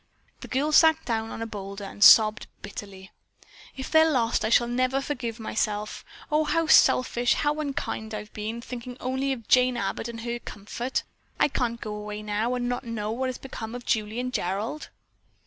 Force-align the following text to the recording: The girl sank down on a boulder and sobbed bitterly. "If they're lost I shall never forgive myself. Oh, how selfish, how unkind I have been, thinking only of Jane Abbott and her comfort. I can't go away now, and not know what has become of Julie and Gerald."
The 0.39 0.47
girl 0.47 0.71
sank 0.71 1.05
down 1.05 1.29
on 1.29 1.43
a 1.43 1.45
boulder 1.45 1.83
and 1.83 2.03
sobbed 2.03 2.47
bitterly. 2.63 3.11
"If 3.77 3.91
they're 3.91 4.09
lost 4.09 4.43
I 4.43 4.49
shall 4.49 4.67
never 4.67 4.99
forgive 4.99 5.39
myself. 5.39 6.03
Oh, 6.31 6.43
how 6.43 6.65
selfish, 6.65 7.35
how 7.35 7.59
unkind 7.59 8.15
I 8.15 8.17
have 8.17 8.33
been, 8.33 8.61
thinking 8.61 8.97
only 8.99 9.31
of 9.31 9.47
Jane 9.47 9.77
Abbott 9.77 10.07
and 10.09 10.21
her 10.21 10.39
comfort. 10.39 11.03
I 11.39 11.49
can't 11.49 11.79
go 11.79 11.93
away 11.93 12.23
now, 12.23 12.55
and 12.55 12.67
not 12.67 12.83
know 12.83 13.11
what 13.11 13.29
has 13.29 13.37
become 13.37 13.75
of 13.75 13.85
Julie 13.85 14.19
and 14.19 14.33
Gerald." 14.33 14.89